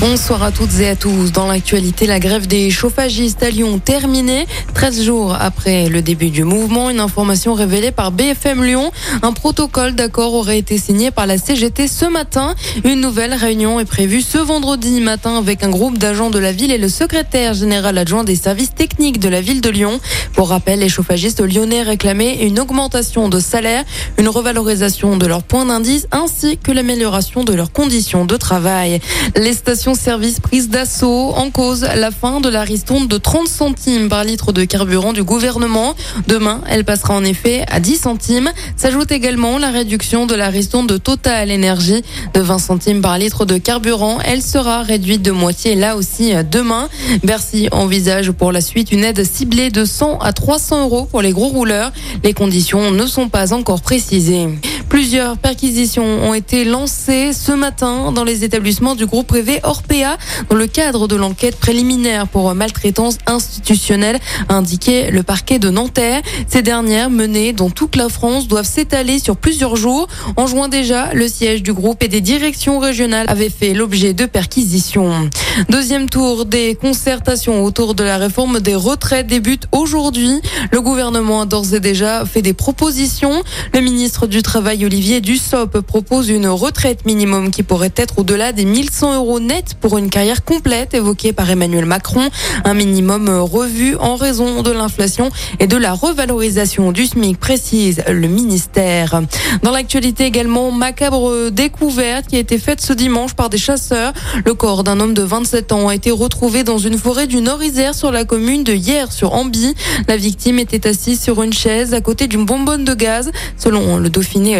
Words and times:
Bonsoir 0.00 0.42
à 0.42 0.50
toutes 0.50 0.80
et 0.80 0.88
à 0.88 0.96
tous. 0.96 1.30
Dans 1.30 1.46
l'actualité, 1.46 2.06
la 2.06 2.18
grève 2.18 2.48
des 2.48 2.68
chauffagistes 2.68 3.44
à 3.44 3.50
Lyon 3.50 3.78
terminée. 3.78 4.44
13 4.74 5.04
jours 5.04 5.36
après 5.38 5.88
le 5.88 6.02
début 6.02 6.30
du 6.30 6.42
mouvement, 6.42 6.90
une 6.90 6.98
information 6.98 7.54
révélée 7.54 7.92
par 7.92 8.10
BFM 8.10 8.64
Lyon. 8.64 8.90
Un 9.22 9.32
protocole 9.32 9.94
d'accord 9.94 10.34
aurait 10.34 10.58
été 10.58 10.78
signé 10.78 11.12
par 11.12 11.28
la 11.28 11.38
CGT 11.38 11.86
ce 11.86 12.06
matin. 12.06 12.56
Une 12.82 13.00
nouvelle 13.00 13.34
réunion 13.34 13.78
est 13.78 13.84
prévue 13.84 14.20
ce 14.20 14.38
vendredi 14.38 15.00
matin 15.00 15.38
avec 15.38 15.62
un 15.62 15.70
groupe 15.70 15.96
d'agents 15.96 16.30
de 16.30 16.40
la 16.40 16.50
ville 16.50 16.72
et 16.72 16.78
le 16.78 16.88
secrétaire 16.88 17.54
général 17.54 17.96
adjoint 17.96 18.24
des 18.24 18.36
services 18.36 18.74
techniques 18.74 19.20
de 19.20 19.28
la 19.28 19.40
ville 19.40 19.60
de 19.60 19.70
Lyon. 19.70 20.00
Pour 20.32 20.48
rappel, 20.48 20.80
les 20.80 20.88
chauffagistes 20.88 21.40
lyonnais 21.40 21.82
réclamaient 21.82 22.44
une 22.44 22.58
augmentation 22.58 23.28
de 23.28 23.38
salaire, 23.38 23.84
une 24.18 24.28
revalorisation 24.28 25.16
de 25.16 25.26
leurs 25.26 25.44
points 25.44 25.66
d'indice 25.66 26.08
ainsi 26.10 26.58
que 26.58 26.72
l'amélioration 26.72 27.44
de 27.44 27.54
leurs 27.54 27.70
conditions 27.70 28.24
de 28.24 28.36
travail. 28.36 29.00
Les 29.36 29.52
stations 29.52 29.83
service 29.92 30.40
prise 30.40 30.70
d'assaut 30.70 31.34
en 31.36 31.50
cause 31.50 31.86
la 31.96 32.10
fin 32.10 32.40
de 32.40 32.48
la 32.48 32.62
ristourne 32.62 33.06
de 33.06 33.18
30 33.18 33.46
centimes 33.46 34.08
par 34.08 34.24
litre 34.24 34.52
de 34.52 34.64
carburant 34.64 35.12
du 35.12 35.22
gouvernement. 35.22 35.94
Demain, 36.26 36.62
elle 36.70 36.86
passera 36.86 37.14
en 37.14 37.22
effet 37.22 37.66
à 37.70 37.80
10 37.80 37.96
centimes. 37.96 38.50
S'ajoute 38.76 39.12
également 39.12 39.58
la 39.58 39.70
réduction 39.70 40.24
de 40.24 40.34
la 40.34 40.48
ristourne 40.48 40.86
de 40.86 40.96
Total 40.96 41.50
Énergie 41.50 42.02
de 42.32 42.40
20 42.40 42.58
centimes 42.58 43.02
par 43.02 43.18
litre 43.18 43.44
de 43.44 43.58
carburant. 43.58 44.20
Elle 44.24 44.40
sera 44.40 44.82
réduite 44.82 45.20
de 45.20 45.32
moitié 45.32 45.74
là 45.74 45.96
aussi 45.96 46.32
demain. 46.50 46.88
Bercy 47.22 47.68
envisage 47.70 48.30
pour 48.30 48.52
la 48.52 48.62
suite 48.62 48.90
une 48.90 49.04
aide 49.04 49.22
ciblée 49.24 49.68
de 49.68 49.84
100 49.84 50.20
à 50.20 50.32
300 50.32 50.84
euros 50.84 51.04
pour 51.04 51.20
les 51.20 51.32
gros 51.32 51.48
rouleurs. 51.48 51.92
Les 52.22 52.32
conditions 52.32 52.90
ne 52.90 53.06
sont 53.06 53.28
pas 53.28 53.52
encore 53.52 53.82
précisées. 53.82 54.48
Plusieurs 54.94 55.38
perquisitions 55.38 56.04
ont 56.04 56.34
été 56.34 56.64
lancées 56.64 57.32
ce 57.32 57.50
matin 57.50 58.12
dans 58.12 58.22
les 58.22 58.44
établissements 58.44 58.94
du 58.94 59.06
groupe 59.06 59.26
privé 59.26 59.58
Orpea 59.64 60.16
dans 60.48 60.54
le 60.54 60.68
cadre 60.68 61.08
de 61.08 61.16
l'enquête 61.16 61.56
préliminaire 61.56 62.28
pour 62.28 62.54
maltraitance 62.54 63.18
institutionnelle, 63.26 64.20
a 64.48 64.54
indiqué 64.54 65.10
le 65.10 65.24
parquet 65.24 65.58
de 65.58 65.68
Nanterre. 65.68 66.22
Ces 66.46 66.62
dernières, 66.62 67.10
menées 67.10 67.52
dans 67.52 67.70
toute 67.70 67.96
la 67.96 68.08
France, 68.08 68.46
doivent 68.46 68.68
s'étaler 68.68 69.18
sur 69.18 69.36
plusieurs 69.36 69.74
jours. 69.74 70.06
En 70.36 70.46
juin 70.46 70.68
déjà, 70.68 71.12
le 71.12 71.26
siège 71.26 71.64
du 71.64 71.72
groupe 71.72 72.00
et 72.04 72.08
des 72.08 72.20
directions 72.20 72.78
régionales 72.78 73.26
avaient 73.28 73.50
fait 73.50 73.74
l'objet 73.74 74.12
de 74.12 74.26
perquisitions. 74.26 75.28
Deuxième 75.70 76.08
tour 76.08 76.44
des 76.44 76.76
concertations 76.76 77.64
autour 77.64 77.96
de 77.96 78.04
la 78.04 78.16
réforme 78.16 78.60
des 78.60 78.76
retraites 78.76 79.26
débute 79.26 79.66
aujourd'hui. 79.72 80.40
Le 80.70 80.80
gouvernement 80.80 81.40
a 81.40 81.46
d'ores 81.46 81.74
et 81.74 81.80
déjà 81.80 82.24
fait 82.24 82.42
des 82.42 82.54
propositions. 82.54 83.42
Le 83.72 83.80
ministre 83.80 84.28
du 84.28 84.40
Travail 84.42 84.83
Olivier 84.84 85.20
Dussopt 85.20 85.80
propose 85.80 86.28
une 86.28 86.46
retraite 86.46 87.06
minimum 87.06 87.50
qui 87.50 87.62
pourrait 87.62 87.92
être 87.96 88.18
au-delà 88.18 88.52
des 88.52 88.64
1100 88.64 89.14
euros 89.14 89.40
nets 89.40 89.74
pour 89.80 89.96
une 89.96 90.10
carrière 90.10 90.44
complète 90.44 90.94
évoquée 90.94 91.32
par 91.32 91.48
Emmanuel 91.50 91.86
Macron. 91.86 92.28
Un 92.64 92.74
minimum 92.74 93.28
revu 93.28 93.96
en 93.96 94.16
raison 94.16 94.62
de 94.62 94.70
l'inflation 94.70 95.30
et 95.58 95.66
de 95.66 95.76
la 95.76 95.92
revalorisation 95.92 96.92
du 96.92 97.06
SMIC, 97.06 97.38
précise 97.38 98.02
le 98.08 98.28
ministère. 98.28 99.22
Dans 99.62 99.70
l'actualité 99.70 100.24
également, 100.24 100.70
macabre 100.70 101.50
découverte 101.50 102.26
qui 102.26 102.36
a 102.36 102.40
été 102.40 102.58
faite 102.58 102.80
ce 102.80 102.92
dimanche 102.92 103.34
par 103.34 103.48
des 103.48 103.58
chasseurs. 103.58 104.12
Le 104.44 104.54
corps 104.54 104.84
d'un 104.84 105.00
homme 105.00 105.14
de 105.14 105.22
27 105.22 105.72
ans 105.72 105.88
a 105.88 105.94
été 105.94 106.10
retrouvé 106.10 106.62
dans 106.62 106.78
une 106.78 106.98
forêt 106.98 107.26
du 107.26 107.40
Nord-Isère 107.40 107.94
sur 107.94 108.12
la 108.12 108.24
commune 108.24 108.64
de 108.64 108.74
Hier 108.74 109.12
sur 109.12 109.32
Ambi. 109.34 109.74
La 110.08 110.16
victime 110.16 110.58
était 110.58 110.86
assise 110.86 111.22
sur 111.22 111.42
une 111.42 111.52
chaise 111.52 111.94
à 111.94 112.00
côté 112.00 112.26
d'une 112.26 112.44
bonbonne 112.44 112.84
de 112.84 112.94
gaz. 112.94 113.30
Selon 113.56 113.96
le 113.96 114.10
Dauphiné 114.10 114.56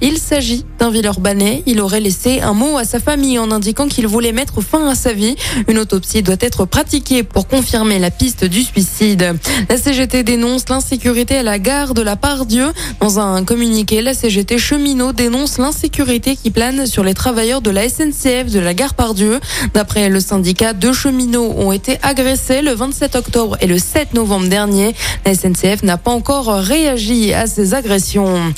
Il 0.00 0.18
s'agit 0.18 0.64
d'un 0.78 0.90
Villeurbanais. 0.90 1.62
Il 1.66 1.80
aurait 1.80 2.00
laissé 2.00 2.40
un 2.40 2.52
mot 2.52 2.76
à 2.76 2.84
sa 2.84 3.00
famille 3.00 3.38
en 3.38 3.50
indiquant 3.50 3.88
qu'il 3.88 4.06
voulait 4.06 4.32
mettre 4.32 4.60
fin 4.60 4.88
à 4.88 4.94
sa 4.94 5.12
vie. 5.12 5.36
Une 5.68 5.78
autopsie 5.78 6.22
doit 6.22 6.36
être 6.40 6.64
pratiquée 6.64 7.22
pour 7.22 7.48
confirmer 7.48 7.98
la 7.98 8.10
piste 8.10 8.44
du 8.44 8.62
suicide. 8.62 9.34
La 9.68 9.78
CGT 9.78 10.22
dénonce 10.22 10.68
l'insécurité 10.68 11.38
à 11.38 11.42
la 11.42 11.58
gare 11.58 11.94
de 11.94 12.02
la 12.02 12.16
Part-Dieu. 12.16 12.66
Dans 13.00 13.20
un 13.20 13.44
communiqué, 13.44 14.02
la 14.02 14.14
CGT 14.14 14.58
cheminot 14.58 15.12
dénonce 15.12 15.58
l'insécurité 15.58 16.36
qui 16.36 16.50
plane 16.50 16.86
sur 16.86 17.02
les 17.02 17.14
travailleurs 17.14 17.62
de 17.62 17.70
la 17.70 17.88
SNCF 17.88 18.50
de 18.52 18.60
la 18.60 18.74
gare 18.74 18.94
Part-Dieu. 18.94 19.40
D'après 19.72 20.08
le 20.08 20.20
syndicat, 20.20 20.72
deux 20.72 20.92
cheminots 20.92 21.54
ont 21.56 21.72
été 21.72 21.98
agressés 22.02 22.60
le 22.60 22.72
27 22.72 23.16
octobre 23.16 23.56
et 23.60 23.66
le 23.66 23.78
7 23.78 24.14
novembre 24.14 24.48
dernier. 24.48 24.94
La 25.24 25.34
SNCF 25.34 25.82
n'a 25.82 25.96
pas 25.96 26.10
encore 26.10 26.52
réagi 26.52 27.32
à 27.32 27.46
ces 27.46 27.74
agressions. 27.74 28.52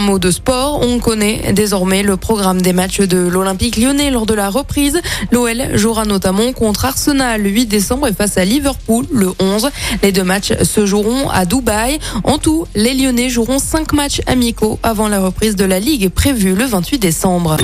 Un 0.00 0.02
mot 0.02 0.18
de 0.18 0.30
sport, 0.30 0.80
on 0.80 0.98
connaît 0.98 1.52
désormais 1.52 2.02
le 2.02 2.16
programme 2.16 2.62
des 2.62 2.72
matchs 2.72 3.00
de 3.00 3.18
l'Olympique 3.18 3.76
lyonnais 3.76 4.10
lors 4.10 4.24
de 4.24 4.32
la 4.32 4.48
reprise. 4.48 5.00
L'OL 5.30 5.76
jouera 5.76 6.06
notamment 6.06 6.52
contre 6.52 6.86
Arsenal 6.86 7.42
le 7.42 7.50
8 7.50 7.66
décembre 7.66 8.08
et 8.08 8.14
face 8.14 8.38
à 8.38 8.44
Liverpool 8.44 9.04
le 9.12 9.32
11. 9.38 9.68
Les 10.02 10.10
deux 10.10 10.24
matchs 10.24 10.52
se 10.62 10.86
joueront 10.86 11.28
à 11.28 11.44
Dubaï. 11.44 11.98
En 12.24 12.38
tout, 12.38 12.66
les 12.74 12.94
Lyonnais 12.94 13.28
joueront 13.28 13.58
cinq 13.58 13.92
matchs 13.92 14.22
amicaux 14.26 14.78
avant 14.82 15.08
la 15.08 15.20
reprise 15.20 15.54
de 15.54 15.64
la 15.64 15.78
Ligue 15.78 16.08
prévue 16.08 16.54
le 16.54 16.64
28 16.64 16.98
décembre. 16.98 17.58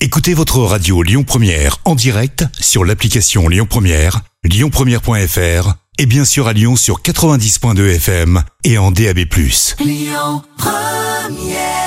Écoutez 0.00 0.32
votre 0.32 0.60
radio 0.60 1.02
Lyon 1.02 1.24
Première 1.24 1.78
en 1.84 1.94
direct 1.94 2.44
sur 2.58 2.84
l'application 2.84 3.48
Lyon 3.48 3.66
Première, 3.68 4.20
lyonpremière.fr 4.44 5.74
et 5.98 6.06
bien 6.06 6.24
sûr 6.24 6.48
à 6.48 6.52
Lyon 6.52 6.76
sur 6.76 7.00
90.2 7.00 7.96
FM 7.96 8.42
et 8.64 8.78
en 8.78 8.90
DAB+. 8.90 9.20
Lyon 9.80 10.42
Première 11.26 11.85